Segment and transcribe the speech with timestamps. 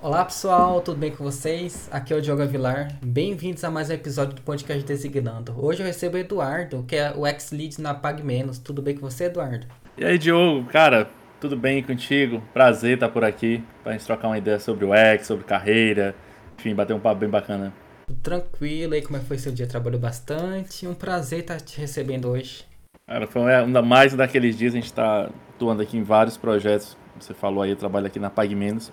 [0.00, 1.88] Olá pessoal, tudo bem com vocês?
[1.90, 2.96] Aqui é o Diogo Avilar.
[3.02, 5.52] Bem-vindos a mais um episódio do podcast Designando.
[5.58, 8.60] Hoje eu recebo o Eduardo, que é o ex-lead na Pag Menos.
[8.60, 9.66] Tudo bem com você, Eduardo?
[9.96, 11.10] E aí, Diogo, cara,
[11.40, 12.40] tudo bem contigo?
[12.54, 16.14] Prazer estar por aqui pra gente trocar uma ideia sobre o ex, sobre carreira,
[16.56, 17.74] enfim, bater um papo bem bacana.
[18.22, 19.66] Tranquilo aí, como é que foi seu dia?
[19.66, 20.86] Trabalhou bastante.
[20.86, 22.64] Um prazer estar te recebendo hoje.
[23.04, 26.96] Cara, foi ainda mais daqueles dias, a gente tá atuando aqui em vários projetos.
[27.18, 28.92] Você falou aí, eu trabalho aqui na Pag Menos.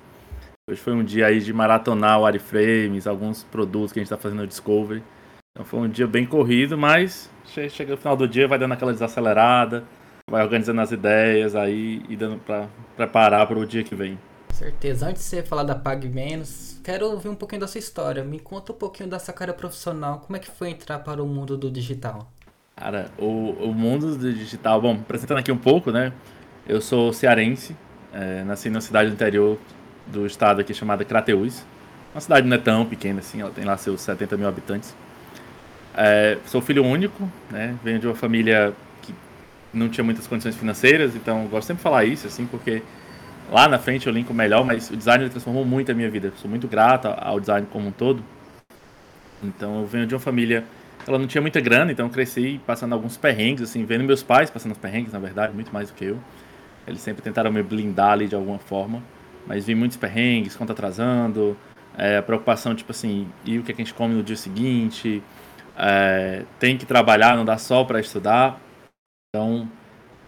[0.67, 4.17] Hoje foi um dia aí de maratonar o wireframes, alguns produtos que a gente está
[4.17, 5.03] fazendo no Discovery.
[5.51, 8.91] Então foi um dia bem corrido, mas chega no final do dia, vai dando aquela
[8.91, 9.83] desacelerada,
[10.27, 14.17] vai organizando as ideias aí e dando para preparar para o dia que vem.
[14.55, 15.07] Certeza.
[15.07, 18.23] Antes de você falar da Pag Menos, quero ouvir um pouquinho da sua história.
[18.23, 20.21] Me conta um pouquinho da sua carreira profissional.
[20.21, 22.27] Como é que foi entrar para o mundo do digital?
[22.75, 26.11] Cara, o, o mundo do digital, bom, apresentando aqui um pouco, né?
[26.67, 27.77] Eu sou cearense,
[28.11, 29.59] é, nasci na cidade do interior
[30.07, 31.65] do estado aqui chamada Crateús.
[32.13, 34.95] Uma cidade não é tão pequena assim, ela tem lá seus 70 mil habitantes.
[35.97, 37.75] É, sou filho único, né?
[37.84, 39.13] Venho de uma família que
[39.73, 42.81] não tinha muitas condições financeiras, então gosto sempre de falar isso, assim, porque
[43.51, 46.34] lá na frente eu linko melhor, mas o design transformou muito a minha vida.
[46.37, 48.23] Sou muito grato ao design como um todo.
[49.43, 50.65] Então eu venho de uma família,
[51.07, 54.49] ela não tinha muita grana, então eu cresci passando alguns perrengues, assim, vendo meus pais
[54.49, 56.19] passando os perrengues, na verdade, muito mais do que eu.
[56.87, 59.01] Eles sempre tentaram me blindar ali de alguma forma.
[59.46, 61.57] Mas vi muitos perrengues, conta atrasando,
[61.98, 65.24] é, preocupação, tipo assim, e o que, é que a gente come no dia seguinte,
[65.78, 68.59] é, tem que trabalhar, não dá só para estudar.
[69.29, 69.69] Então,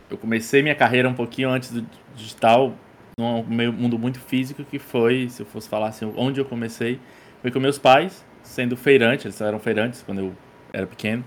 [0.09, 2.73] eu comecei minha carreira um pouquinho antes do digital,
[3.19, 6.99] num mundo muito físico, que foi, se eu fosse falar assim, onde eu comecei,
[7.41, 10.35] foi com meus pais, sendo feirante, eles eram feirantes quando eu
[10.71, 11.23] era pequeno,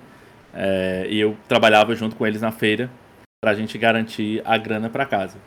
[0.54, 2.90] é, e eu trabalhava junto com eles na feira,
[3.42, 5.38] para a gente garantir a grana para casa.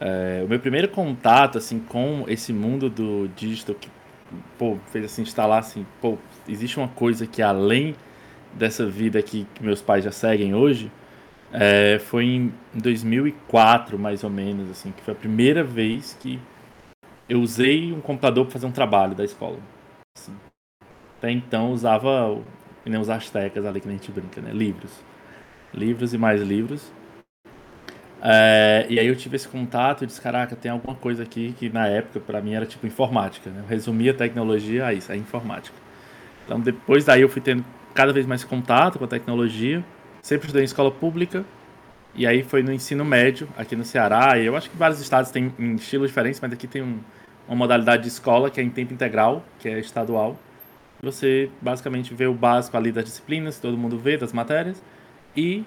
[0.00, 3.88] É, o meu primeiro contato assim com esse mundo do digital que
[4.58, 7.94] pô, fez assim instalar assim, pô, existe uma coisa que além
[8.52, 10.90] dessa vida que, que meus pais já seguem hoje,
[11.52, 16.40] é, foi em 2004 mais ou menos assim, que foi a primeira vez que
[17.28, 19.58] eu usei um computador para fazer um trabalho da escola.
[20.16, 20.34] Assim.
[21.18, 22.38] Até então usava
[22.84, 24.52] nem os astecas ali que a gente brinca, né?
[24.52, 24.92] Livros.
[25.72, 26.92] Livros e mais livros.
[28.26, 31.68] É, e aí eu tive esse contato e disse, caraca, tem alguma coisa aqui que
[31.68, 33.50] na época para mim era tipo informática.
[33.50, 33.60] Né?
[33.60, 35.76] Eu resumia tecnologia a isso, a informática.
[36.46, 37.62] Então depois daí eu fui tendo
[37.92, 39.84] cada vez mais contato com a tecnologia.
[40.22, 41.44] Sempre estudei em escola pública.
[42.14, 44.38] E aí foi no ensino médio, aqui no Ceará.
[44.38, 47.00] E eu acho que vários estados têm em estilos diferentes, mas aqui tem um,
[47.46, 50.38] uma modalidade de escola que é em tempo integral, que é estadual.
[51.02, 54.82] Você basicamente vê o básico ali das disciplinas, todo mundo vê, das matérias.
[55.36, 55.64] E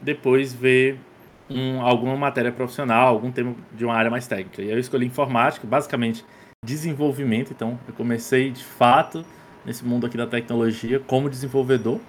[0.00, 0.96] depois vê
[1.48, 4.62] um, alguma matéria profissional, algum tema de uma área mais técnica.
[4.62, 6.24] E eu escolhi informática, basicamente
[6.64, 7.52] desenvolvimento.
[7.52, 9.24] Então, eu comecei de fato
[9.64, 12.00] nesse mundo aqui da tecnologia como desenvolvedor.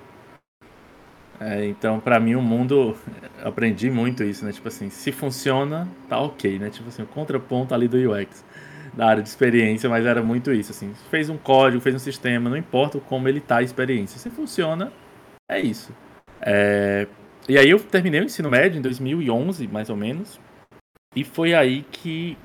[1.39, 2.95] É, então, para mim, o mundo,
[3.43, 4.51] aprendi muito isso, né?
[4.51, 6.69] Tipo assim, se funciona, tá ok, né?
[6.69, 8.43] Tipo assim, o contraponto ali do UX,
[8.93, 10.93] da área de experiência, mas era muito isso, assim.
[11.11, 14.17] Fez um código, fez um sistema, não importa como ele tá a experiência.
[14.17, 14.91] Se funciona,
[15.47, 15.93] é isso.
[16.41, 17.07] É,
[17.47, 20.40] e aí eu terminei o ensino médio em 2011, mais ou menos.
[21.16, 22.38] E foi aí que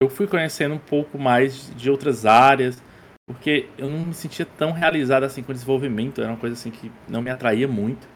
[0.00, 2.82] eu fui conhecendo um pouco mais de outras áreas,
[3.26, 6.70] porque eu não me sentia tão realizado assim com o desenvolvimento, era uma coisa assim
[6.70, 8.06] que não me atraía muito.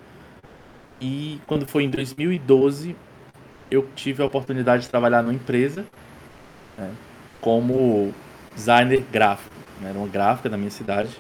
[1.01, 2.95] E quando foi em 2012,
[3.71, 5.87] eu tive a oportunidade de trabalhar numa empresa
[6.77, 6.93] né,
[7.41, 8.13] como
[8.55, 9.55] designer gráfico.
[9.81, 11.11] Né, era uma gráfica da minha cidade.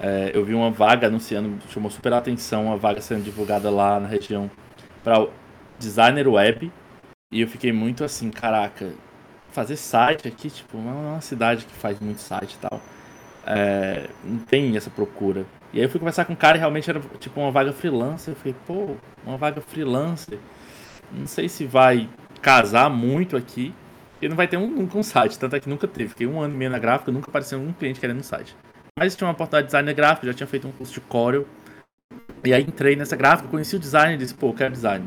[0.00, 4.06] É, eu vi uma vaga anunciando, chamou super atenção, uma vaga sendo divulgada lá na
[4.06, 4.50] região
[5.02, 5.26] para
[5.78, 6.72] designer web.
[7.32, 8.92] E eu fiquei muito assim, caraca,
[9.50, 12.80] fazer site aqui, tipo, não é uma cidade que faz muito site e tal.
[13.46, 15.46] É, não tem essa procura.
[15.72, 18.32] E aí eu fui conversar com um cara e realmente era tipo uma vaga freelancer.
[18.32, 20.38] Eu falei, pô, uma vaga freelancer.
[21.12, 22.08] Não sei se vai
[22.40, 23.74] casar muito aqui.
[24.20, 26.10] E não vai ter um, nunca um site, tanto é que nunca teve.
[26.10, 28.56] Fiquei um ano e meio na gráfica, nunca apareceu um cliente querendo um site.
[28.98, 31.46] Mas tinha uma oportunidade de designer gráfico, já tinha feito um curso de Corel.
[32.44, 35.06] E aí entrei nessa gráfica, conheci o design e disse, pô, quero design.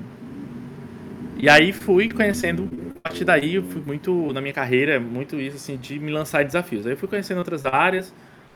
[1.38, 5.58] E aí fui conhecendo, a partir daí eu fui muito, na minha carreira, muito isso
[5.58, 6.88] assim, de me lançar desafios.
[6.88, 8.14] Aí fui conhecendo outras áreas.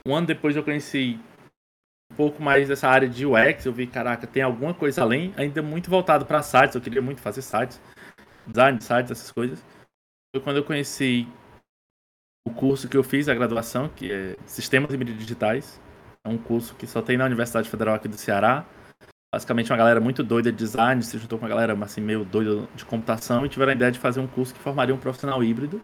[0.08, 1.20] Um ano depois eu conheci
[2.14, 5.62] um pouco mais dessa área de UX, eu vi, caraca, tem alguma coisa além, ainda
[5.62, 7.82] muito voltado para sites, eu queria muito fazer sites,
[8.48, 9.66] design de sites, essas coisas.
[10.34, 11.28] Foi quando eu conheci
[12.46, 15.82] o curso que eu fiz, a graduação, que é Sistemas e Mídias Digitais.
[16.24, 18.66] É um curso que só tem na Universidade Federal aqui do Ceará.
[19.34, 22.68] Basicamente, uma galera muito doida de design se juntou com uma galera assim, meio doida
[22.76, 25.82] de computação e tiveram a ideia de fazer um curso que formaria um profissional híbrido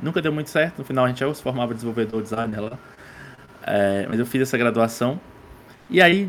[0.00, 2.78] Nunca deu muito certo, no final a gente já se formava desenvolvedor designer lá.
[3.66, 5.20] É, mas eu fiz essa graduação.
[5.88, 6.28] E aí,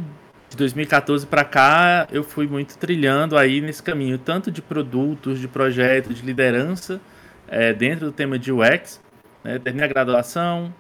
[0.50, 5.48] de 2014 para cá, eu fui muito trilhando aí nesse caminho, tanto de produtos, de
[5.48, 7.02] projetos, de liderança,
[7.48, 9.02] é, dentro do tema de UX.
[9.46, 9.60] Né?
[9.60, 10.74] Terminei a graduação,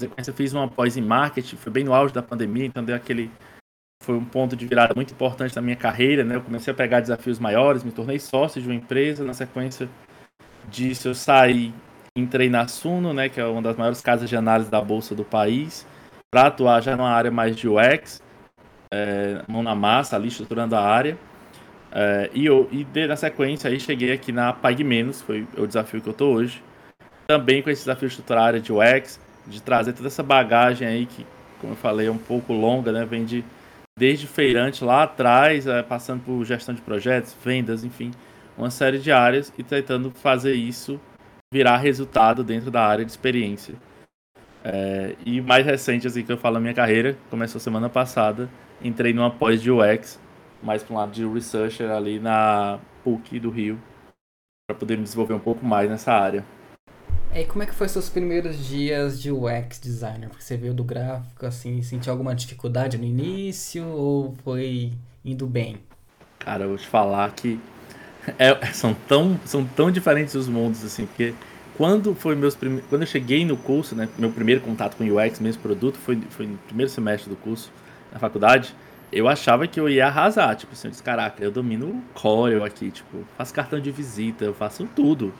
[0.00, 3.30] eu fiz uma pós em marketing, foi bem no auge da pandemia, então deu aquele
[4.02, 6.34] foi um ponto de virada muito importante na minha carreira, né?
[6.34, 9.88] Eu comecei a pegar desafios maiores, me tornei sócio de uma empresa, na sequência
[10.68, 11.72] disso eu saí,
[12.18, 15.24] entrei na Suno, né, que é uma das maiores casas de análise da bolsa do
[15.24, 15.86] país,
[16.32, 18.20] para atuar já numa área mais de UX,
[18.92, 21.16] é, mão na massa, ali estruturando a área.
[21.92, 25.64] É, e, eu, e de, na sequência aí cheguei aqui na Pag Menos, foi o
[25.64, 26.60] desafio que eu tô hoje.
[27.26, 30.86] Também com esse desafio de estruturar a área de UX, de trazer toda essa bagagem
[30.86, 31.26] aí que,
[31.60, 33.04] como eu falei, é um pouco longa, né?
[33.04, 33.44] Vem de
[33.98, 38.10] desde feirante lá atrás, é, passando por gestão de projetos, vendas, enfim,
[38.56, 41.00] uma série de áreas e tentando fazer isso
[41.52, 43.74] virar resultado dentro da área de experiência.
[44.64, 48.48] É, e mais recente, assim, que eu falo na minha carreira, começou semana passada,
[48.82, 50.18] entrei numa pós de UX,
[50.62, 53.78] mais para um lado de researcher ali na PUC do Rio,
[54.66, 56.44] para poder me desenvolver um pouco mais nessa área.
[57.34, 60.28] E como é que foi seus primeiros dias de UX designer?
[60.28, 64.92] Porque você veio do gráfico, assim, sentiu alguma dificuldade no início ou foi
[65.24, 65.78] indo bem?
[66.38, 67.58] Cara, eu vou te falar que
[68.38, 71.32] é, são, tão, são tão diferentes os mundos, assim, porque
[71.74, 72.82] quando foi meus prime...
[72.82, 76.46] quando eu cheguei no curso, né, meu primeiro contato com UX, mesmo produto, foi, foi
[76.46, 77.72] no primeiro semestre do curso
[78.12, 78.74] na faculdade,
[79.10, 82.62] eu achava que eu ia arrasar, tipo assim, eu disse, caraca, eu domino o Corel
[82.62, 85.32] aqui, tipo, faço cartão de visita, eu faço tudo,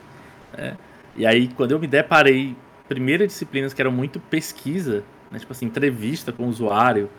[0.57, 0.75] né?
[1.17, 2.57] E aí, quando eu me deparei,
[2.89, 7.11] primeiras disciplinas que eram muito pesquisa, né, tipo assim, entrevista com o usuário,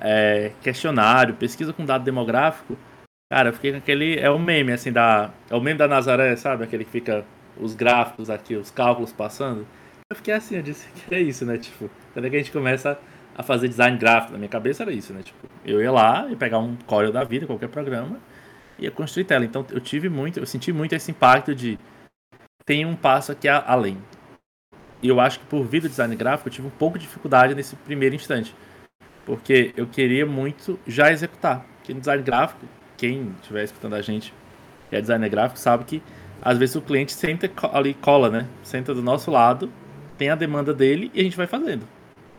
[0.00, 2.76] é, questionário, pesquisa com dado demográfico,
[3.32, 4.18] cara, eu fiquei com aquele.
[4.18, 5.30] É o meme, assim, da.
[5.50, 6.64] É o meme da Nazaré, sabe?
[6.64, 7.24] Aquele que fica
[7.56, 9.66] os gráficos aqui, os cálculos passando.
[10.10, 11.58] Eu fiquei assim, eu disse que é isso, né?
[11.58, 12.98] Tipo, quando é que a gente começa
[13.36, 15.22] a fazer design gráfico, na minha cabeça era isso, né?
[15.22, 18.18] Tipo, eu ia lá e pegar um Corel da vida, qualquer programa,
[18.78, 19.44] e ia construir tela.
[19.44, 21.78] Então eu tive muito, eu senti muito esse impacto de
[22.68, 23.96] tem um passo aqui além.
[25.02, 27.54] E eu acho que por vir do design gráfico eu tive um pouco de dificuldade
[27.54, 28.54] nesse primeiro instante.
[29.24, 31.64] Porque eu queria muito já executar.
[31.78, 34.34] Porque no design gráfico, quem estiver escutando a gente
[34.92, 36.02] e é designer gráfico sabe que
[36.42, 38.46] às vezes o cliente senta ali, cola, né?
[38.62, 39.72] Senta do nosso lado,
[40.18, 41.88] tem a demanda dele e a gente vai fazendo.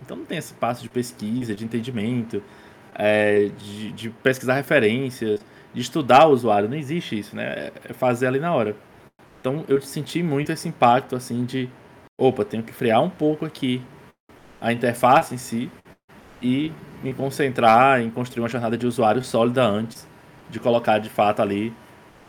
[0.03, 2.43] Então não tem esse passo de pesquisa, de entendimento,
[2.93, 5.39] é, de, de pesquisar referências,
[5.73, 6.69] de estudar o usuário.
[6.69, 7.71] Não existe isso, né?
[7.83, 8.75] É fazer ali na hora.
[9.39, 11.69] Então eu senti muito esse impacto assim de,
[12.17, 13.81] opa, tenho que frear um pouco aqui
[14.59, 15.71] a interface em si
[16.41, 16.71] e
[17.03, 20.07] me concentrar em construir uma jornada de usuário sólida antes
[20.49, 21.73] de colocar de fato ali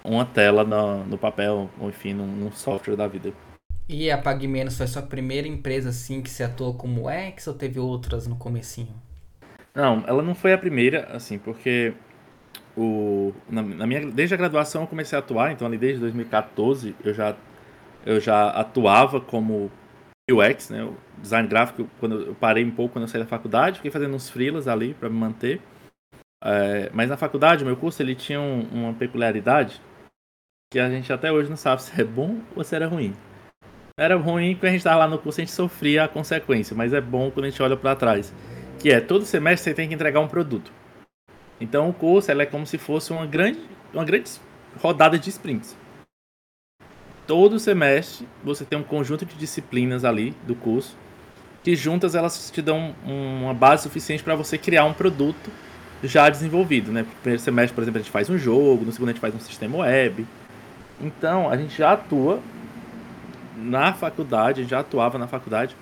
[0.05, 3.33] uma tela no, no papel, ou enfim, num, num, software da vida.
[3.89, 7.79] E a PagMenos foi sua primeira empresa assim que se atuou como X ou teve
[7.79, 8.95] outras no comecinho?
[9.75, 11.93] Não, ela não foi a primeira, assim, porque
[12.77, 16.95] o, na, na, minha, desde a graduação eu comecei a atuar, então ali desde 2014
[17.05, 17.37] eu já,
[18.07, 19.71] eu já atuava como
[20.31, 23.77] UX, né, o design gráfico, quando eu parei um pouco quando eu saí da faculdade,
[23.77, 25.61] fiquei fazendo uns freelas ali para me manter.
[26.43, 29.81] É, mas na faculdade, o meu curso ele tinha um, uma peculiaridade
[30.73, 33.15] que a gente até hoje não sabe se é bom ou se era ruim.
[33.99, 36.95] Era ruim porque a gente estava lá no curso a gente sofria a consequência, mas
[36.95, 38.33] é bom quando a gente olha para trás.
[38.79, 40.73] Que é, todo semestre você tem que entregar um produto.
[41.61, 43.61] Então o curso é como se fosse uma grande,
[43.93, 44.31] uma grande
[44.81, 45.77] rodada de sprints.
[47.27, 50.97] Todo semestre você tem um conjunto de disciplinas ali do curso
[51.63, 55.51] que juntas elas te dão uma base suficiente para você criar um produto
[56.03, 57.03] já desenvolvido, né?
[57.03, 59.35] No primeiro semestre, por exemplo, a gente faz um jogo, no segundo a gente faz
[59.35, 60.27] um sistema web.
[61.01, 62.41] Então, a gente já atua
[63.57, 65.77] na faculdade, já atuava na faculdade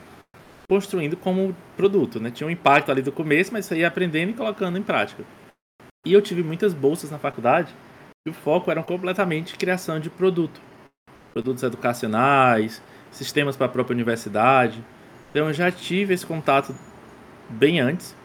[0.68, 2.30] construindo como produto, né?
[2.30, 5.24] Tinha um impacto ali do começo, mas você ia aprendendo e colocando em prática.
[6.06, 7.74] E eu tive muitas bolsas na faculdade
[8.26, 10.60] e o foco era completamente criação de produto.
[11.32, 14.84] Produtos educacionais, sistemas para a própria universidade.
[15.30, 16.74] Então eu já tive esse contato
[17.48, 18.16] bem antes.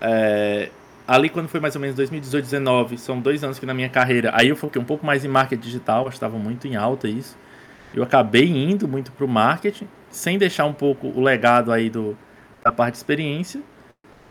[0.00, 0.70] É,
[1.06, 4.30] ali quando foi mais ou menos 2018, 2019, são dois anos que na minha carreira,
[4.34, 7.36] aí eu foquei um pouco mais em marketing digital, estava muito em alta isso.
[7.94, 12.16] Eu acabei indo muito para o marketing, sem deixar um pouco o legado aí do,
[12.64, 13.60] da parte de experiência.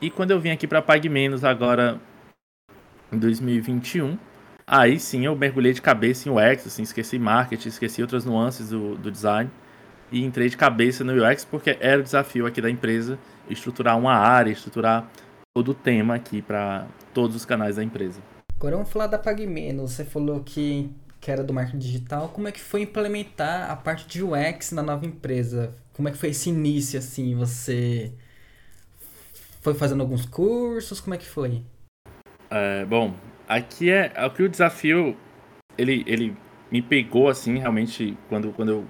[0.01, 1.99] E quando eu vim aqui para Pague Menos agora
[3.11, 4.17] em 2021,
[4.65, 8.95] aí sim eu mergulhei de cabeça em UX, assim, esqueci marketing, esqueci outras nuances do,
[8.95, 9.49] do design
[10.11, 13.17] e entrei de cabeça no UX porque era o desafio aqui da empresa
[13.49, 15.09] estruturar uma área, estruturar
[15.53, 18.21] todo o tema aqui para todos os canais da empresa.
[18.55, 19.91] Agora vamos falar da PagMenos.
[19.91, 20.89] Você falou que
[21.21, 24.81] que era do marketing digital, como é que foi implementar a parte de UX na
[24.81, 25.71] nova empresa?
[25.93, 27.35] Como é que foi esse início, assim?
[27.35, 28.11] Você
[29.61, 30.99] foi fazendo alguns cursos?
[30.99, 31.63] Como é que foi?
[32.51, 33.13] É, bom,
[33.47, 35.15] aqui é, aqui o desafio,
[35.77, 36.35] ele, ele
[36.69, 38.85] me pegou, assim, realmente, quando, quando eu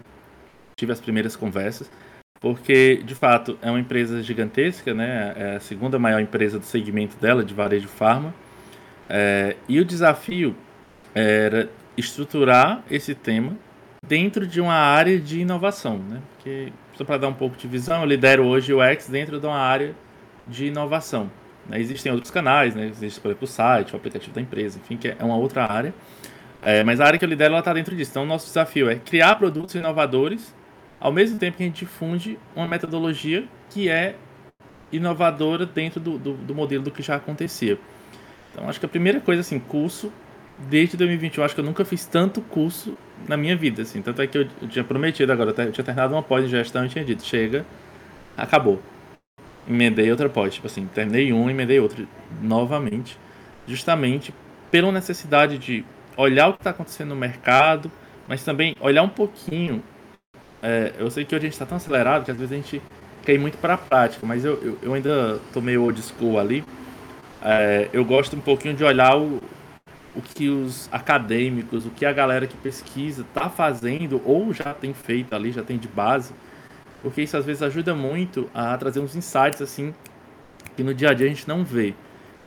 [0.76, 1.90] tive as primeiras conversas,
[2.40, 5.34] porque, de fato, é uma empresa gigantesca, né?
[5.36, 8.34] É a segunda maior empresa do segmento dela, de varejo farma.
[9.08, 10.56] É, e o desafio
[11.14, 13.56] era estruturar esse tema
[14.04, 16.20] dentro de uma área de inovação, né?
[16.34, 19.46] Porque, só para dar um pouco de visão, eu lidero hoje o X dentro de
[19.46, 19.94] uma área
[20.48, 21.30] de inovação.
[21.72, 21.80] Né?
[21.80, 22.88] Existem outros canais, né?
[22.88, 25.94] Existe, por exemplo, o site, o aplicativo da empresa, enfim, que é uma outra área.
[26.62, 28.12] É, mas a área que eu lidero, está dentro disso.
[28.12, 30.54] Então, o nosso desafio é criar produtos inovadores,
[31.00, 34.16] ao mesmo tempo que a gente difunde uma metodologia que é
[34.92, 37.80] inovadora dentro do, do, do modelo do que já acontecia.
[38.52, 40.12] Então, acho que a primeira coisa, assim, curso
[40.70, 42.96] desde 2021, acho que eu nunca fiz tanto curso
[43.28, 44.02] na minha vida, assim.
[44.02, 46.86] Tanto é que eu, eu tinha prometido agora, eu tinha terminado uma pós de gestão
[46.86, 47.66] e tinha dito, chega,
[48.38, 48.80] acabou.
[49.72, 52.06] Emendei outra pós, tipo assim, terminei uma, emendei outra
[52.42, 53.18] novamente,
[53.66, 54.34] justamente
[54.70, 55.86] pela necessidade de
[56.18, 57.90] olhar o que está acontecendo no mercado,
[58.28, 59.82] mas também olhar um pouquinho.
[60.62, 62.82] É, eu sei que hoje a gente está tão acelerado que às vezes a gente
[63.24, 66.38] quer ir muito para a prática, mas eu, eu, eu ainda tô meio old school
[66.38, 66.64] ali.
[67.42, 69.42] É, eu gosto um pouquinho de olhar o,
[70.16, 74.94] o que os acadêmicos, o que a galera que pesquisa está fazendo ou já tem
[74.94, 76.34] feito ali, já tem de base,
[77.02, 79.94] porque isso às vezes ajuda muito a trazer uns insights assim
[80.76, 81.94] que no dia a dia a gente não vê.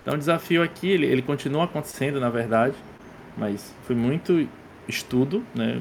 [0.03, 2.75] Então o desafio aqui, ele, ele continua acontecendo na verdade,
[3.37, 4.49] mas foi muito
[4.89, 5.81] estudo, né?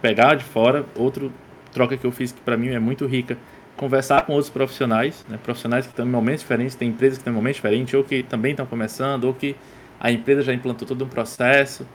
[0.00, 1.32] Pegar de fora, outro
[1.72, 3.38] troca que eu fiz que para mim é muito rica,
[3.76, 5.38] conversar com outros profissionais, né?
[5.42, 8.22] profissionais que estão em momentos diferentes, tem empresas que estão em momentos diferentes, ou que
[8.22, 9.56] também estão começando, ou que
[9.98, 11.86] a empresa já implantou todo um processo.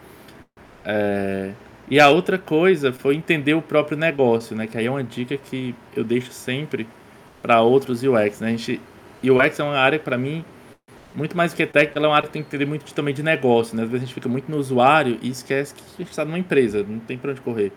[0.84, 1.52] É...
[1.90, 4.68] E a outra coisa foi entender o próprio negócio, né?
[4.68, 6.88] Que aí é uma dica que eu deixo sempre
[7.42, 8.48] para outros UX, né?
[8.48, 8.82] A gente,
[9.24, 10.44] UX é uma área para mim
[11.16, 13.14] muito mais do que técnica, ela é uma área que tem que entender muito também
[13.14, 13.84] de negócio, né?
[13.84, 16.38] Às vezes a gente fica muito no usuário e esquece que a gente está numa
[16.38, 17.72] empresa, não tem para onde correr.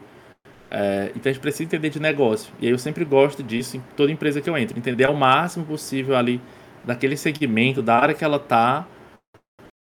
[0.71, 2.52] É, então a gente precisa entender de negócio.
[2.61, 5.64] E aí eu sempre gosto disso em toda empresa que eu entro, entender ao máximo
[5.64, 6.40] possível ali
[6.85, 8.87] daquele segmento, da área que ela está,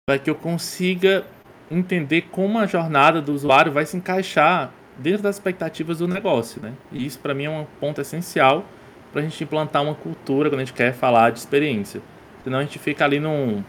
[0.07, 1.25] para que eu consiga
[1.71, 6.73] entender como a jornada do usuário vai se encaixar dentro das expectativas do negócio, né?
[6.93, 8.65] E isso para mim é um ponto essencial
[9.12, 12.00] para a gente implantar uma cultura quando a gente quer falar de experiência.
[12.45, 13.62] Senão a gente fica ali num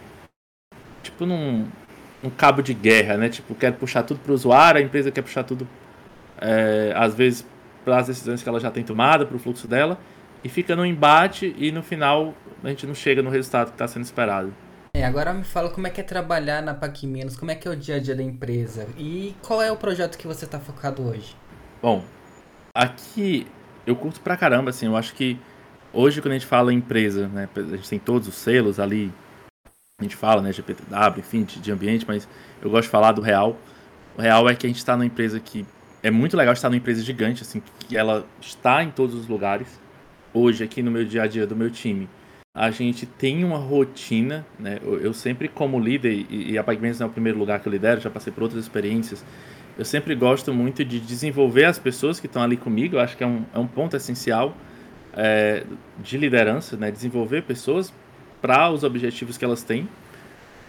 [1.03, 1.67] tipo num,
[2.21, 3.29] num cabo de guerra, né?
[3.29, 5.67] Tipo, quer puxar tudo para o usuário, a empresa quer puxar tudo
[6.39, 7.45] é, às vezes
[7.83, 9.99] para as decisões que ela já tem tomada, para o fluxo dela,
[10.43, 13.87] e fica no embate e no final a gente não chega no resultado que está
[13.87, 14.53] sendo esperado.
[14.93, 17.65] É, agora me fala como é que é trabalhar na PAC Menos, como é que
[17.67, 20.59] é o dia a dia da empresa e qual é o projeto que você está
[20.59, 21.33] focado hoje?
[21.81, 22.03] Bom,
[22.75, 23.47] aqui
[23.87, 25.39] eu curto pra caramba, assim, eu acho que
[25.93, 29.13] hoje quando a gente fala em empresa, né, a gente tem todos os selos ali,
[29.99, 32.27] a gente fala, né, GPTW, enfim, de, de ambiente, mas
[32.61, 33.55] eu gosto de falar do real.
[34.17, 35.65] O real é que a gente está numa empresa que
[36.03, 39.79] é muito legal estar numa empresa gigante, assim, que ela está em todos os lugares.
[40.33, 42.09] Hoje, aqui no meu dia a dia do meu time,
[42.53, 44.77] a gente tem uma rotina, né?
[44.83, 48.09] Eu, sempre, como líder, e, a não é o primeiro lugar que eu lidero, já
[48.09, 49.23] passei por outras experiências,
[49.77, 53.23] eu sempre gosto muito de desenvolver as pessoas que estão ali comigo, eu acho que
[53.23, 54.55] é um, é um ponto essencial
[55.13, 55.63] é,
[55.99, 56.91] de liderança, né?
[56.91, 57.93] Desenvolver pessoas
[58.41, 59.87] para os objetivos que elas têm.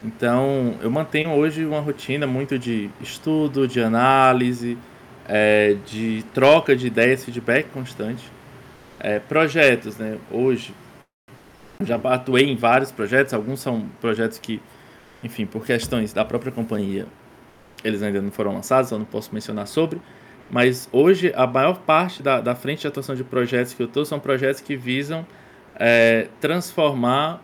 [0.04, 4.78] Então, eu mantenho hoje uma rotina muito de estudo, de análise,
[5.28, 8.22] é, de troca de ideias, feedback constante.
[9.00, 10.16] É, projetos, né?
[10.30, 10.72] Hoje,
[11.84, 14.60] já atuei em vários projetos, alguns são projetos que,
[15.22, 17.06] enfim, por questões da própria companhia,
[17.84, 20.00] eles ainda não foram lançados, eu não posso mencionar sobre.
[20.50, 24.04] Mas hoje, a maior parte da, da frente de atuação de projetos que eu estou
[24.04, 25.26] são projetos que visam
[25.74, 27.42] é, transformar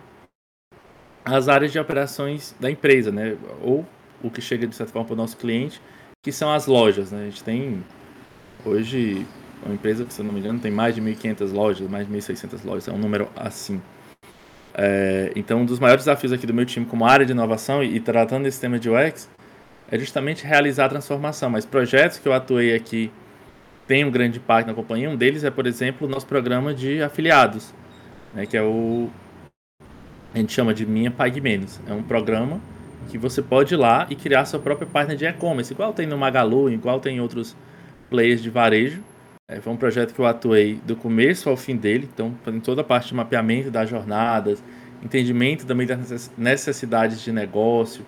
[1.25, 3.37] as áreas de operações da empresa, né?
[3.63, 3.87] Ou
[4.23, 5.81] o que chega de certa forma para o nosso cliente,
[6.23, 7.23] que são as lojas, né?
[7.23, 7.85] A gente tem
[8.65, 9.27] hoje
[9.63, 12.13] uma empresa que, se eu não me engano, tem mais de 1.500 lojas, mais de
[12.13, 13.81] 1.600 lojas, é um número assim.
[14.81, 17.97] É, então, um dos maiores desafios aqui do meu time como área de inovação e,
[17.97, 19.29] e tratando esse tema de UX
[19.91, 21.51] é justamente realizar a transformação.
[21.51, 23.11] Mas projetos que eu atuei aqui
[23.89, 25.11] têm um grande impacto na companhia.
[25.11, 27.75] Um deles é, por exemplo, o nosso programa de afiliados,
[28.33, 29.11] né, que é o
[30.33, 31.81] a gente chama de Minha Pague Menos.
[31.89, 32.61] É um programa
[33.09, 36.17] que você pode ir lá e criar sua própria página de e-commerce, igual tem no
[36.17, 37.57] Magalu, igual tem em outros
[38.11, 39.03] players de varejo.
[39.51, 42.83] É, foi um projeto que eu atuei do começo ao fim dele, então fazendo toda
[42.83, 44.63] a parte de mapeamento das jornadas,
[45.03, 48.05] entendimento também das necessidades de negócio,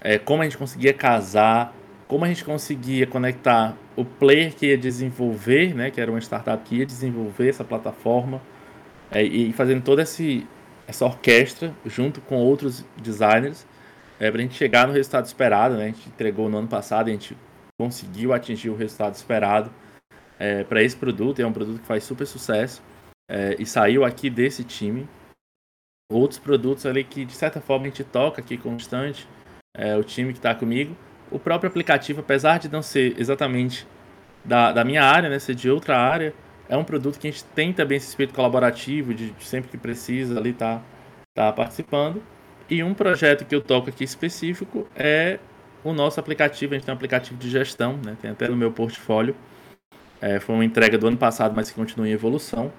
[0.00, 1.74] é, como a gente conseguia casar
[2.08, 6.64] como a gente conseguia conectar o player que ia desenvolver, né, que era uma startup
[6.64, 8.40] que ia desenvolver essa plataforma,
[9.10, 10.46] é, e fazendo toda esse,
[10.86, 13.66] essa orquestra junto com outros designers,
[14.18, 15.76] é, para a gente chegar no resultado esperado.
[15.76, 17.36] Né, a gente entregou no ano passado, a gente
[17.78, 19.70] conseguiu atingir o resultado esperado
[20.38, 21.40] é, para esse produto.
[21.40, 22.82] É um produto que faz super sucesso
[23.30, 25.08] é, e saiu aqui desse time.
[26.10, 29.28] Outros produtos ali que de certa forma a gente toca aqui constante,
[29.76, 30.96] é, o time que está comigo
[31.30, 33.86] o próprio aplicativo, apesar de não ser exatamente
[34.44, 36.34] da, da minha área, né, ser de outra área,
[36.68, 40.38] é um produto que a gente tem também esse espírito colaborativo, de sempre que precisa
[40.38, 40.82] ali tá,
[41.34, 42.22] tá participando.
[42.68, 45.38] E um projeto que eu toco aqui específico é
[45.82, 46.74] o nosso aplicativo.
[46.74, 49.34] A gente tem um aplicativo de gestão, né, tem até no meu portfólio.
[50.20, 52.72] É, foi uma entrega do ano passado, mas que continua em evolução.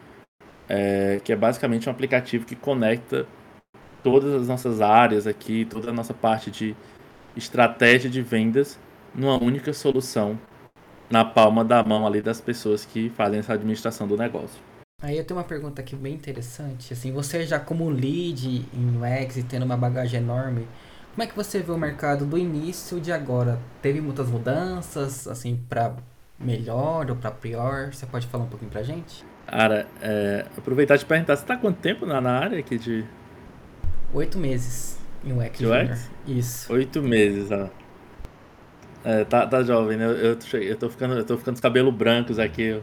[0.68, 3.26] É, que é basicamente um aplicativo que conecta
[4.04, 6.76] todas as nossas áreas aqui, toda a nossa parte de
[7.36, 8.78] estratégia de vendas
[9.16, 10.38] numa única solução
[11.10, 14.62] na palma da mão ali das pessoas que fazem essa administração do negócio.
[15.02, 16.94] Aí eu tenho uma pergunta aqui bem interessante.
[16.94, 20.68] Assim, você já como lead em UX e tendo uma bagagem enorme,
[21.16, 23.60] como é que você vê o mercado do início de agora?
[23.82, 25.96] Teve muitas mudanças, assim, para
[26.40, 27.94] melhor ou para pior?
[27.94, 29.26] Você pode falar um pouquinho pra gente?
[29.48, 33.04] Cara, é, aproveitar de perguntar, você tá quanto tempo na, na área aqui de...
[34.14, 34.98] Oito meses.
[35.24, 36.10] Em UX UX?
[36.26, 36.74] Isso.
[36.74, 37.70] Oito meses, ó.
[39.04, 40.06] É, tá, tá jovem, né?
[40.06, 42.82] Eu, eu, eu, tô ficando, eu tô ficando os cabelos brancos aqui.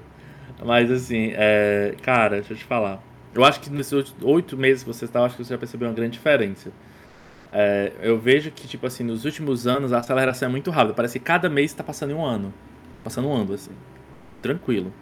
[0.64, 3.02] Mas assim, é, cara, deixa eu te falar.
[3.34, 5.94] Eu acho que nesses oito meses que você está, acho que você já percebeu uma
[5.94, 6.72] grande diferença.
[7.52, 10.94] É, eu vejo que, tipo assim, nos últimos anos a aceleração é muito rápida.
[10.94, 12.52] Parece que cada mês está passando em um ano.
[13.06, 13.70] Passando um assim.
[14.42, 14.92] Tranquilo.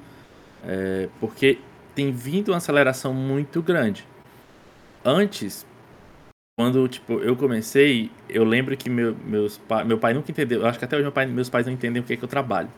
[0.62, 1.58] É, porque
[1.94, 4.06] tem vindo uma aceleração muito grande.
[5.02, 5.66] Antes,
[6.54, 10.60] quando, tipo, eu comecei, eu lembro que meu, meus meu pai nunca entendeu.
[10.60, 12.22] Eu acho que até hoje meu pai, meus pais não entendem o que é que
[12.22, 12.68] eu trabalho.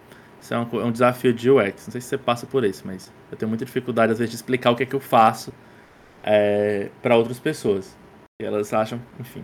[0.41, 1.89] Isso é um, é um desafio de UX.
[1.89, 4.37] Não sei se você passa por isso, mas eu tenho muita dificuldade, às vezes, de
[4.37, 5.53] explicar o que é que eu faço
[6.23, 7.99] é, para outras pessoas.
[8.41, 9.43] E elas acham, enfim.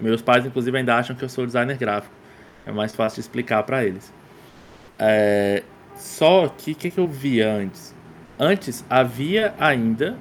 [0.00, 2.14] Meus pais, inclusive, ainda acham que eu sou designer gráfico.
[2.64, 4.10] É mais fácil de explicar para eles.
[4.98, 5.62] É,
[5.96, 7.94] só que o que, que eu via antes?
[8.38, 10.18] Antes havia ainda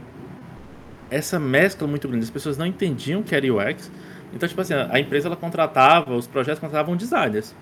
[1.09, 2.23] essa mescla muito grande.
[2.23, 3.91] As pessoas não entendiam o que era UX.
[4.33, 7.55] Então, tipo assim, a empresa ela contratava, os projetos contratavam designers.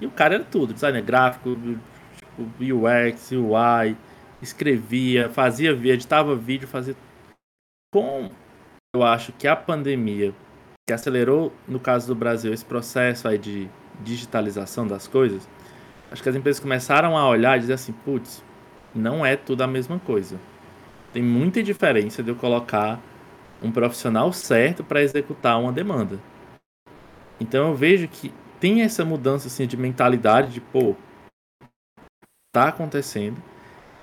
[0.00, 1.56] E o cara era tudo, designer gráfico,
[2.16, 3.96] tipo, UX, UI,
[4.42, 6.94] escrevia, fazia editava vídeo, fazia.
[7.92, 8.28] Com,
[8.94, 10.34] eu acho que a pandemia,
[10.86, 13.68] que acelerou, no caso do Brasil, esse processo aí de
[14.02, 15.48] digitalização das coisas,
[16.14, 18.42] acho que as empresas começaram a olhar e dizer assim, putz,
[18.94, 20.38] não é tudo a mesma coisa
[21.14, 23.00] tem muita diferença de eu colocar
[23.62, 26.18] um profissional certo para executar uma demanda.
[27.40, 30.96] Então eu vejo que tem essa mudança assim de mentalidade de pô,
[32.52, 33.40] tá acontecendo.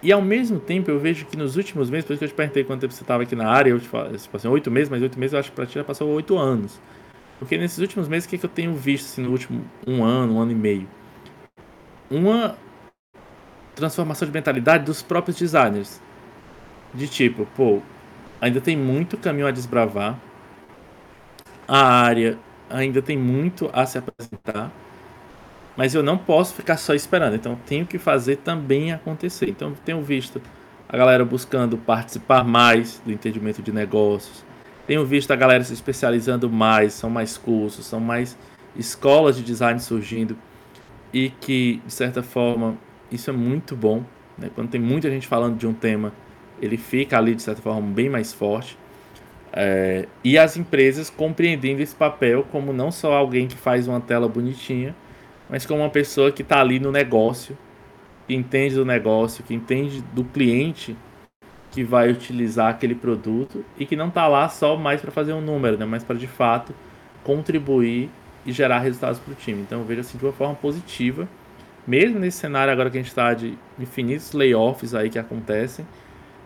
[0.02, 2.34] E ao mesmo tempo eu vejo que nos últimos meses, por isso que eu te
[2.34, 4.90] perguntei quanto tempo você estava aqui na área, eu te falo, tipo assim, oito meses,
[4.90, 6.80] mas oito meses eu acho que para ti já passou oito anos.
[7.38, 10.04] Porque nesses últimos meses, o que, é que eu tenho visto assim, no último um
[10.04, 10.88] ano, um ano e meio?
[12.12, 12.58] Uma
[13.74, 16.02] transformação de mentalidade dos próprios designers
[16.94, 17.82] de tipo, pô,
[18.42, 20.20] ainda tem muito caminho a desbravar.
[21.66, 22.38] A área
[22.70, 24.70] ainda tem muito a se apresentar.
[25.78, 27.36] Mas eu não posso ficar só esperando.
[27.36, 29.50] Então tenho que fazer também acontecer.
[29.50, 30.42] Então tenho visto
[30.90, 34.44] a galera buscando participar mais do entendimento de negócios.
[34.86, 38.38] Tenho visto a galera se especializando mais, são mais cursos, são mais
[38.76, 40.36] escolas de design surgindo
[41.14, 42.78] e que de certa forma
[43.12, 44.04] isso é muito bom,
[44.38, 44.50] né?
[44.56, 46.14] Quando tem muita gente falando de um tema,
[46.62, 48.78] ele fica ali de certa forma bem mais forte.
[49.54, 54.28] É, e as empresas compreendendo esse papel como não só alguém que faz uma tela
[54.28, 54.96] bonitinha,
[55.50, 57.58] mas como uma pessoa que está ali no negócio,
[58.26, 60.96] que entende do negócio, que entende do cliente
[61.72, 65.42] que vai utilizar aquele produto e que não está lá só mais para fazer um
[65.42, 66.74] número, né, mas para de fato
[67.24, 68.10] contribuir
[68.46, 69.62] e gerar resultados para o time.
[69.62, 71.28] Então eu vejo assim de uma forma positiva,
[71.86, 75.86] mesmo nesse cenário agora que a gente está de infinitos layoffs aí que acontecem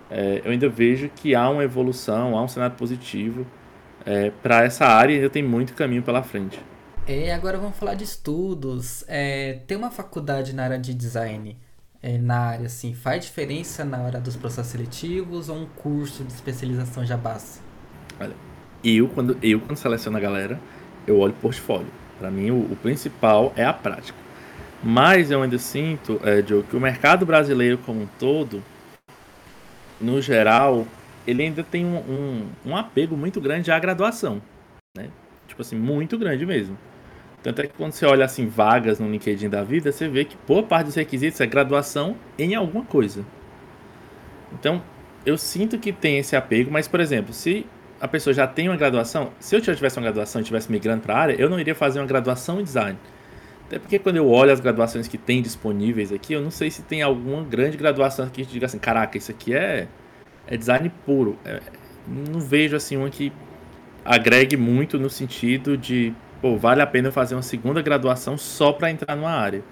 [0.10, 3.46] é, eu ainda vejo que há uma evolução, há um cenário positivo
[4.06, 6.60] é, para essa área e ainda tem muito caminho pela frente.
[7.08, 9.04] E agora vamos falar de estudos.
[9.08, 11.58] É, tem uma faculdade na área de design,
[12.02, 16.32] é, na área assim, faz diferença na hora dos processos seletivos ou um curso de
[16.32, 17.60] especialização já basta?
[18.20, 18.34] Olha,
[18.84, 20.60] eu quando, eu quando seleciono a galera,
[21.08, 21.88] eu olho o portfólio.
[22.20, 24.18] Para mim, o, o, principal é a prática.
[24.84, 28.64] Mas eu ainda sinto, é, Joe, que o mercado brasileiro como um todo
[30.00, 30.86] no geral,
[31.26, 34.42] ele ainda tem um, um, um apego muito grande à graduação,
[34.96, 35.10] né?
[35.48, 36.78] Tipo assim, muito grande mesmo.
[37.42, 40.36] Tanto é que quando você olha assim vagas no LinkedIn da vida, você vê que
[40.48, 43.24] boa parte dos requisitos é graduação em alguma coisa.
[44.52, 44.82] Então,
[45.26, 47.66] eu sinto que tem esse apego, mas por exemplo, se
[48.00, 51.16] a pessoa já tem uma graduação, se eu tivesse uma graduação e estivesse migrando para
[51.16, 52.98] a área, eu não iria fazer uma graduação em design.
[53.68, 56.84] Até porque quando eu olho as graduações que tem disponíveis aqui, eu não sei se
[56.84, 59.88] tem alguma grande graduação que diga assim, caraca, isso aqui é,
[60.46, 61.38] é design puro.
[61.44, 61.62] É,
[62.08, 63.34] não vejo assim uma que
[64.04, 68.92] agregue muito no sentido de, pô, vale a pena fazer uma segunda graduação só para
[68.92, 69.64] entrar numa área.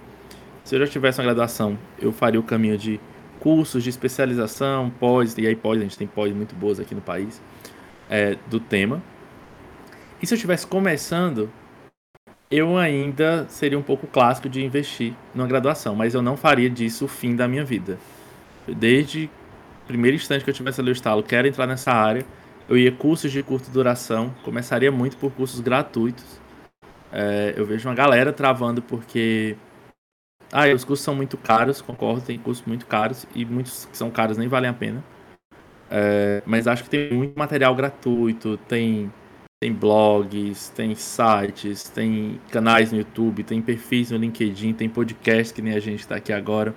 [0.63, 2.99] Se eu já tivesse uma graduação, eu faria o caminho de
[3.39, 7.01] cursos de especialização, pós, e aí pós, a gente tem pós muito boas aqui no
[7.01, 7.41] país,
[8.09, 9.01] é, do tema.
[10.21, 11.49] E se eu estivesse começando,
[12.49, 17.05] eu ainda seria um pouco clássico de investir numa graduação, mas eu não faria disso
[17.05, 17.97] o fim da minha vida.
[18.67, 19.29] Desde
[19.83, 22.25] o primeiro instante que eu tivesse ali o estalo, quero entrar nessa área,
[22.69, 26.39] eu ia cursos de curta duração, começaria muito por cursos gratuitos.
[27.11, 29.57] É, eu vejo uma galera travando porque
[30.51, 34.11] ah, os cursos são muito caros, concordo, tem cursos muito caros e muitos que são
[34.11, 35.03] caros nem valem a pena.
[35.95, 39.13] É, mas acho que tem muito material gratuito, tem,
[39.62, 45.62] tem blogs, tem sites, tem canais no YouTube, tem perfis no LinkedIn, tem podcasts que
[45.62, 46.73] nem a gente está aqui agora,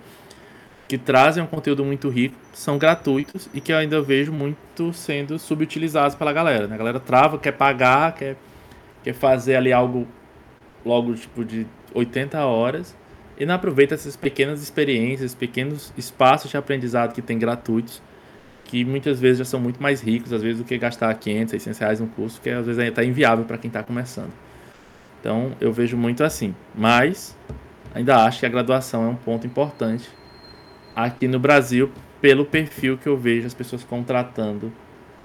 [0.87, 5.39] que trazem um conteúdo muito rico, são gratuitos e que eu ainda vejo muito sendo
[5.39, 6.67] subutilizados pela galera.
[6.67, 6.75] Né?
[6.75, 8.37] A galera trava, quer pagar, quer,
[9.03, 10.07] quer fazer ali algo
[10.85, 12.95] logo tipo de 80 horas
[13.39, 18.03] e não aproveita essas pequenas experiências, pequenos espaços de aprendizado que tem gratuitos,
[18.67, 21.79] que muitas vezes já são muito mais ricos, às vezes, do que gastar 500, 600
[21.79, 24.33] reais num curso, que às vezes ainda está inviável para quem está começando.
[25.21, 26.55] Então, eu vejo muito assim.
[26.75, 27.37] Mas,
[27.95, 30.09] ainda acho que a graduação é um ponto importante
[30.95, 34.73] aqui no Brasil, pelo perfil que eu vejo as pessoas contratando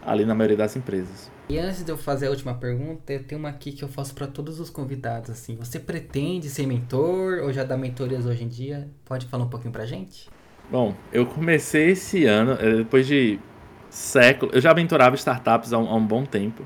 [0.06, 1.32] ali na maioria das empresas.
[1.50, 4.14] E antes de eu fazer a última pergunta, eu tenho uma aqui que eu faço
[4.14, 5.56] para todos os convidados, assim.
[5.58, 8.90] Você pretende ser mentor ou já dá mentorias hoje em dia?
[9.06, 10.30] Pode falar um pouquinho pra gente?
[10.72, 13.38] Bom, eu comecei esse ano, eh, depois de
[13.90, 16.66] século, eu já mentorava startups há um, há um bom tempo.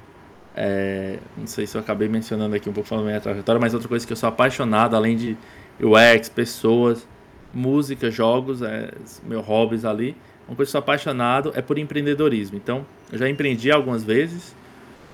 [0.55, 3.89] É, não sei se eu acabei mencionando aqui um pouco falando minha trajetória, mas outra
[3.89, 5.35] coisa que eu sou apaixonado, além de
[5.81, 7.07] UX, pessoas,
[7.51, 8.91] música, jogos, é,
[9.23, 10.15] meus hobbies ali,
[10.47, 12.57] uma coisa que eu sou apaixonado é por empreendedorismo.
[12.57, 14.55] Então, eu já empreendi algumas vezes,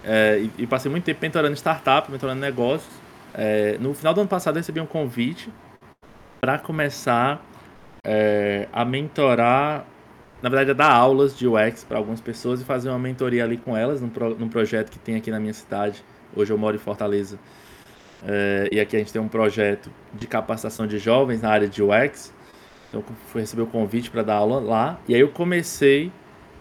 [0.04, 2.91] é, e, e, passei muito tempo mentorando startup, mentorando negócios.
[3.80, 5.49] No final do ano passado eu recebi um convite
[6.41, 7.41] para começar
[8.03, 9.85] é, a mentorar,
[10.41, 13.57] na verdade, a dar aulas de UX para algumas pessoas e fazer uma mentoria ali
[13.57, 16.03] com elas num, pro, num projeto que tem aqui na minha cidade.
[16.35, 17.37] Hoje eu moro em Fortaleza.
[18.23, 21.81] É, e aqui a gente tem um projeto de capacitação de jovens na área de
[21.83, 22.33] UX.
[22.89, 24.99] Então eu fui receber o convite para dar aula lá.
[25.07, 26.11] E aí eu comecei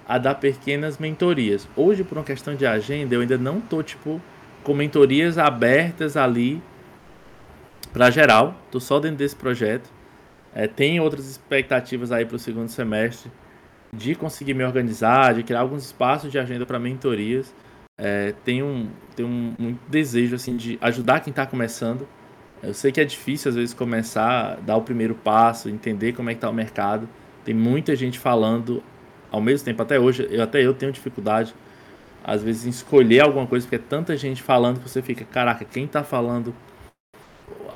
[0.07, 1.69] a dar pequenas mentorias.
[1.77, 4.21] Hoje, por uma questão de agenda, eu ainda não tô tipo
[4.63, 6.63] com mentorias abertas ali
[7.93, 8.55] para geral.
[8.71, 10.00] Tô só dentro desse projeto.
[10.55, 13.31] É, tem outras expectativas aí para o segundo semestre
[13.93, 17.55] de conseguir me organizar, de criar alguns espaços de agenda para mentorias.
[17.99, 22.07] É, tem um, tem um, um, desejo assim de ajudar quem está começando.
[22.63, 26.35] Eu sei que é difícil às vezes começar, dar o primeiro passo, entender como é
[26.35, 27.09] que está o mercado.
[27.45, 28.83] Tem muita gente falando
[29.31, 31.55] ao mesmo tempo, até hoje, eu, até eu tenho dificuldade,
[32.25, 35.65] às vezes, em escolher alguma coisa, porque é tanta gente falando que você fica, caraca,
[35.65, 36.55] quem tá falando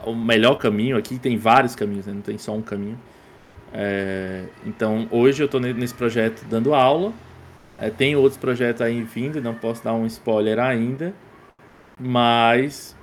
[0.06, 0.96] o melhor caminho?
[0.96, 2.12] Aqui tem vários caminhos, né?
[2.12, 2.98] não tem só um caminho.
[3.72, 7.12] É, então, hoje eu estou nesse projeto dando aula,
[7.76, 11.12] é, tem outros projetos aí vindo, não posso dar um spoiler ainda,
[11.98, 12.96] mas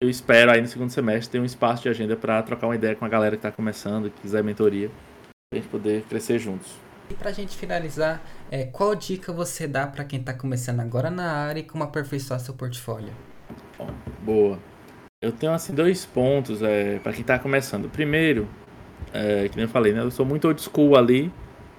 [0.00, 2.96] eu espero aí no segundo semestre ter um espaço de agenda para trocar uma ideia
[2.96, 6.74] com a galera que está começando, que quiser mentoria, para a gente poder crescer juntos.
[7.08, 11.30] E pra gente finalizar, é, qual dica você dá para quem tá começando agora na
[11.30, 13.12] área e como aperfeiçoar seu portfólio?
[13.76, 13.90] Bom,
[14.22, 14.69] boa.
[15.22, 17.90] Eu tenho assim dois pontos é, para quem tá começando.
[17.90, 18.48] Primeiro,
[19.12, 20.00] é, que nem eu falei, né?
[20.00, 21.30] Eu sou muito old school ali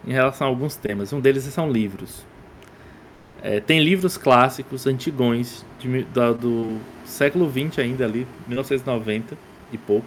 [0.05, 1.11] em relação a alguns temas.
[1.11, 2.23] Um deles são livros.
[3.41, 9.35] É, tem livros clássicos, antigões, de, do, do século XX ainda ali, 1990
[9.71, 10.05] e pouco,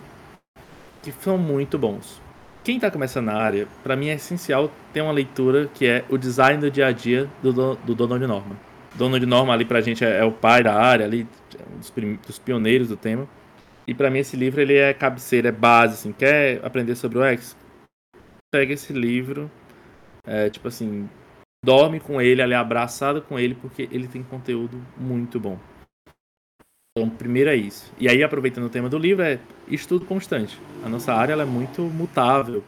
[1.02, 2.22] que são muito bons
[2.64, 6.16] quem está começando na área, para mim é essencial ter uma leitura que é o
[6.16, 8.56] design do dia a dia do, do Donald Norman.
[8.94, 11.26] Donald Norman ali para a gente é, é, o pai da área, ali,
[11.74, 11.92] um dos,
[12.26, 13.28] dos pioneiros do tema.
[13.86, 17.24] E para mim esse livro ele é cabeceira, é base, assim, quer aprender sobre o
[17.24, 17.56] X?
[18.52, 19.50] Pega esse livro,
[20.26, 21.08] é, tipo assim,
[21.64, 25.58] dorme com ele, ali abraçado com ele, porque ele tem conteúdo muito bom.
[26.96, 27.92] Então, primeiro é isso.
[27.98, 30.60] E aí, aproveitando o tema do livro, é estudo constante.
[30.84, 32.62] A nossa área ela é muito mutável,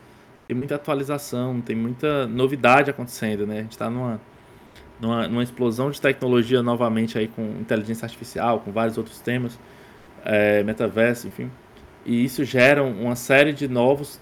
[0.49, 3.59] tem muita atualização, tem muita novidade acontecendo, né?
[3.59, 4.21] A gente está numa,
[5.01, 9.59] numa, numa, explosão de tecnologia novamente aí com inteligência artificial, com vários outros temas.
[10.25, 11.51] é, metaverso, enfim.
[12.05, 14.21] E isso gera uma série de novos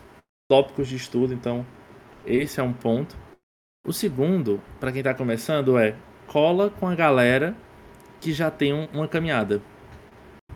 [0.49, 1.67] tópicos de estudo, então
[2.27, 3.17] esse é um ponto.
[3.87, 7.55] O segundo, para quem está começando, é cola com a galera
[8.21, 9.63] que já tem um, uma caminhada.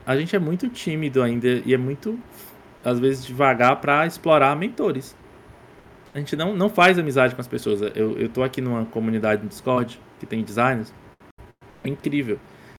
[0.07, 2.19] A gente é muito tímido ainda e é muito,
[2.85, 5.17] às vezes, devagar para explorar mentores.
[6.15, 7.83] A gente não, não faz amizade com as pessoas.
[7.95, 10.93] Eu, eu tô aqui numa comunidade no Discord que tem designers.
[11.85, 12.39] É incrível.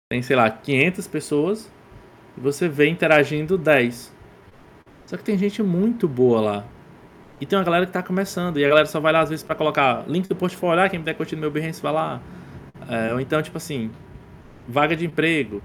[0.09, 1.71] Tem, sei lá, 500 pessoas
[2.37, 4.13] e você vê interagindo 10.
[5.05, 6.65] Só que tem gente muito boa lá.
[7.41, 8.59] E tem uma galera que tá começando.
[8.59, 10.83] E a galera só vai lá às vezes para colocar link do portfólio.
[10.83, 12.21] Ah, quem puder curtir meu Behance, vai lá.
[12.87, 13.91] É, ou então, tipo assim,
[14.67, 15.61] vaga de emprego.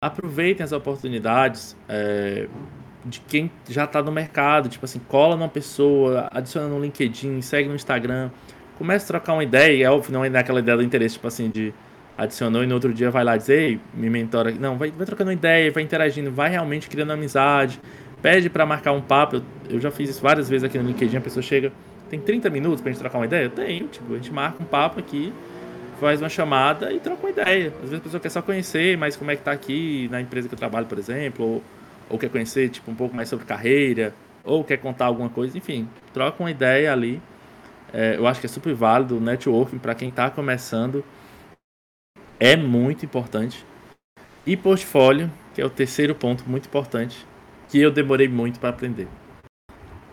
[0.00, 2.48] Aproveitem as oportunidades é,
[3.04, 4.68] de quem já está no mercado.
[4.68, 8.30] Tipo assim, cola numa pessoa, adiciona no LinkedIn, segue no Instagram.
[8.78, 9.86] Comece a trocar uma ideia.
[9.86, 11.72] É óbvio, não é naquela ideia do interesse, tipo assim, de
[12.16, 14.50] adicionou e no outro dia vai lá dizer, ei, me mentora.
[14.52, 17.80] Não, vai, vai trocando ideia, vai interagindo, vai realmente criando amizade.
[18.20, 19.36] Pede para marcar um papo.
[19.36, 21.16] Eu, eu, já fiz isso várias vezes aqui no LinkedIn.
[21.16, 21.72] A pessoa chega,
[22.08, 23.44] tem 30 minutos pra gente trocar uma ideia?
[23.44, 25.32] Eu tenho, tipo, a gente marca um papo aqui
[26.02, 27.72] faz uma chamada e troca uma ideia.
[27.76, 30.48] Às vezes a pessoa quer só conhecer, mas como é que tá aqui na empresa
[30.48, 31.62] que eu trabalho, por exemplo, ou,
[32.10, 35.88] ou quer conhecer tipo um pouco mais sobre carreira, ou quer contar alguma coisa, enfim,
[36.12, 37.22] troca uma ideia ali.
[37.92, 41.04] É, eu acho que é super válido o networking para quem está começando.
[42.40, 43.64] É muito importante.
[44.46, 47.26] E portfólio, que é o terceiro ponto muito importante,
[47.68, 49.08] que eu demorei muito para aprender.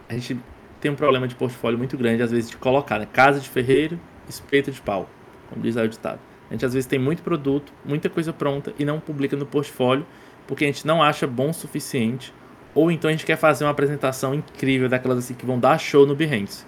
[0.08, 0.39] A gente
[0.80, 3.08] tem um problema de portfólio muito grande, às vezes, de colocar né?
[3.12, 5.10] casa de ferreiro, espeto de pau
[5.50, 6.20] como diz o ditado.
[6.50, 10.06] A gente às vezes tem muito produto, muita coisa pronta e não publica no portfólio
[10.48, 12.34] porque a gente não acha bom o suficiente.
[12.74, 16.06] Ou então a gente quer fazer uma apresentação incrível daquelas assim que vão dar show
[16.06, 16.65] no Behance.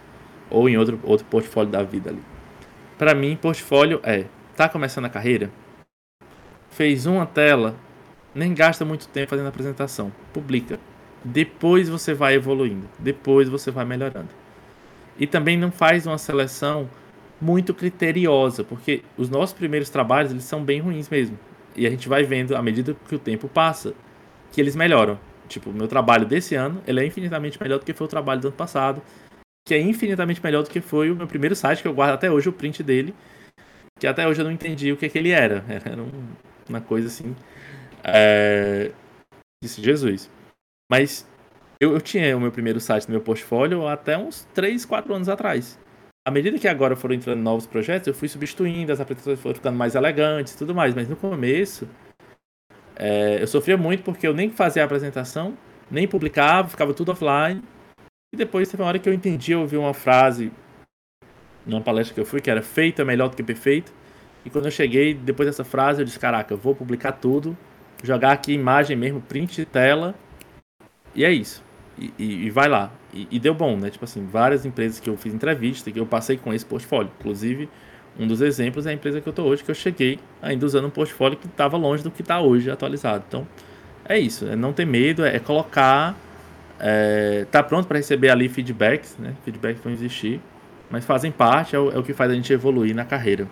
[0.51, 2.21] Ou em outro, outro portfólio da vida ali.
[2.97, 5.49] Para mim, portfólio é, tá começando a carreira?
[6.69, 7.75] Fez uma tela,
[8.35, 10.11] nem gasta muito tempo fazendo apresentação.
[10.31, 10.79] Publica.
[11.23, 12.87] Depois você vai evoluindo.
[12.99, 14.29] Depois você vai melhorando.
[15.17, 16.89] E também não faz uma seleção
[17.41, 21.37] muito criteriosa, porque os nossos primeiros trabalhos eles são bem ruins mesmo.
[21.75, 23.93] E a gente vai vendo à medida que o tempo passa
[24.51, 25.17] que eles melhoram.
[25.47, 28.39] Tipo, o meu trabalho desse ano, ele é infinitamente melhor do que foi o trabalho
[28.41, 29.01] do ano passado,
[29.65, 32.31] que é infinitamente melhor do que foi o meu primeiro site que eu guardo até
[32.31, 33.13] hoje o print dele,
[33.99, 35.63] que até hoje eu não entendi o que, é que ele era.
[35.85, 36.11] Era um,
[36.67, 37.35] uma coisa assim,
[38.03, 38.91] é...
[39.63, 40.29] disse Jesus.
[40.91, 41.27] Mas
[41.79, 45.29] eu, eu tinha o meu primeiro site no meu portfólio até uns 3, 4 anos
[45.29, 45.79] atrás
[46.25, 49.77] à medida que agora foram entrando novos projetos, eu fui substituindo, as apresentações foram ficando
[49.77, 50.93] mais elegantes e tudo mais.
[50.93, 51.87] Mas no começo,
[52.95, 55.57] é, eu sofria muito porque eu nem fazia a apresentação,
[55.89, 57.61] nem publicava, ficava tudo offline.
[58.33, 60.51] E depois teve uma hora que eu entendi, eu ouvi uma frase
[61.65, 63.91] numa palestra que eu fui, que era feito é melhor do que perfeito.
[64.45, 67.57] E quando eu cheguei, depois dessa frase, eu disse, caraca, eu vou publicar tudo,
[68.03, 70.15] jogar aqui imagem mesmo, print de tela,
[71.13, 71.63] e é isso.
[71.99, 72.91] E, e, e vai lá.
[73.13, 73.89] E, e, deu bom, né?
[73.89, 77.11] Tipo assim, várias empresas que eu fiz entrevista, que eu passei com esse portfólio.
[77.19, 77.69] Inclusive,
[78.17, 80.85] um dos exemplos é a empresa que eu tô hoje, que eu cheguei ainda usando
[80.87, 83.25] um portfólio que estava longe do que está hoje atualizado.
[83.27, 83.47] Então,
[84.05, 84.47] é isso.
[84.47, 86.15] É não ter medo, é, é colocar.
[86.83, 89.35] É, tá pronto para receber ali feedbacks, né?
[89.45, 90.41] Feedbacks vão existir,
[90.89, 93.47] mas fazem parte, é o, é o que faz a gente evoluir na carreira.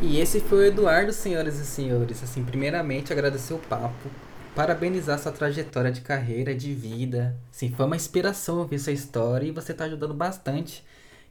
[0.00, 2.22] E esse foi o Eduardo, senhoras e senhores.
[2.22, 4.08] Assim, primeiramente agradecer o papo
[4.56, 7.36] parabenizar sua trajetória de carreira, de vida.
[7.52, 10.82] Sim, foi uma inspiração ouvir sua história e você está ajudando bastante.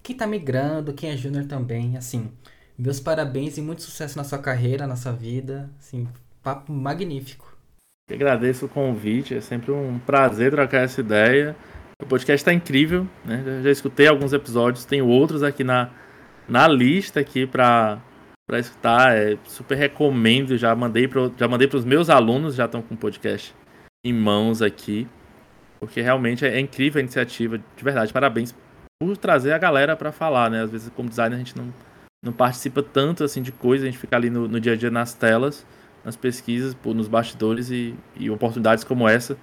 [0.03, 2.31] Quem está migrando, quem é júnior também, assim,
[2.77, 5.67] meus parabéns e muito sucesso na sua carreira, na sua vida.
[5.79, 6.07] Assim,
[6.43, 7.54] papo magnífico.
[8.07, 11.55] Eu agradeço o convite, é sempre um prazer trocar essa ideia.
[11.99, 13.61] O podcast está incrível, né?
[13.63, 15.89] Já escutei alguns episódios, tem outros aqui na,
[16.47, 17.99] na lista aqui para
[18.47, 19.17] para escutar.
[19.17, 20.55] É, super recomendo.
[20.55, 23.55] Já mandei para já mandei os meus alunos, já estão com o podcast
[24.05, 25.07] em mãos aqui.
[25.79, 28.13] Porque realmente é, é, incrível a iniciativa, de verdade.
[28.13, 28.53] Parabéns
[29.01, 30.61] por trazer a galera para falar, né?
[30.61, 31.73] Às vezes, como designer, a gente não,
[32.23, 34.91] não participa tanto assim de coisa, a gente fica ali no, no dia a dia
[34.91, 35.65] nas telas,
[36.05, 39.35] nas pesquisas, nos bastidores e, e oportunidades como essa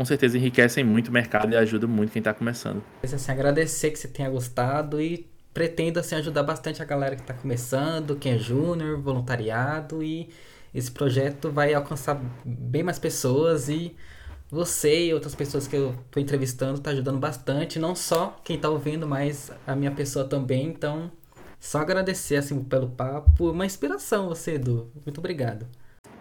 [0.00, 2.82] com certeza enriquecem muito o mercado e ajudam muito quem está começando.
[3.02, 7.34] Assim, agradecer que você tenha gostado e pretendo assim, ajudar bastante a galera que está
[7.34, 10.30] começando, quem é júnior, voluntariado e
[10.72, 13.94] esse projeto vai alcançar bem mais pessoas e
[14.50, 18.68] você e outras pessoas que eu estou entrevistando está ajudando bastante, não só quem está
[18.68, 20.66] ouvindo, mas a minha pessoa também.
[20.66, 21.10] Então,
[21.58, 24.90] só agradecer assim pelo papo, uma inspiração você, Edu.
[25.04, 25.66] Muito obrigado.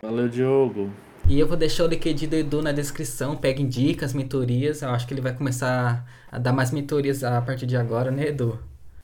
[0.02, 0.90] Valeu, Diogo.
[1.28, 3.36] E eu vou deixar o LinkedIn do Edu na descrição.
[3.36, 4.82] Peguem dicas, mentorias.
[4.82, 8.30] Eu acho que ele vai começar a dar mais mentorias a partir de agora, né,
[8.30, 8.58] Edu?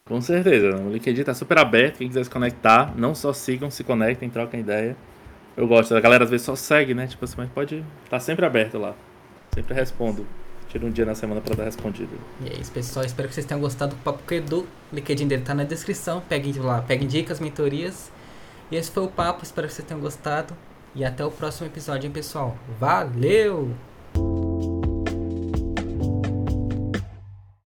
[0.08, 0.76] Com certeza.
[0.78, 1.98] O LinkedIn está super aberto.
[1.98, 4.96] Quem quiser se conectar, não só sigam, se conectem, troquem ideia.
[5.58, 5.94] eu gosto.
[5.96, 7.08] A galera às vezes só segue, né?
[7.08, 8.96] Tipo assim, mas pode tá sempre aberto lá.
[9.54, 10.26] Sempre respondo.
[10.70, 12.18] Tiro um dia na semana para dar respondido.
[12.44, 13.06] E é isso, pessoal.
[13.06, 14.66] Espero que vocês tenham gostado do Papo com Edu.
[14.92, 16.22] O LinkedIn dele tá na descrição.
[16.28, 18.12] Peguem lá, peguem dicas, mentorias.
[18.72, 19.44] E esse foi o papo.
[19.44, 20.56] Espero que vocês tenham gostado.
[20.96, 22.56] E até o próximo episódio, hein, pessoal.
[22.80, 23.72] Valeu!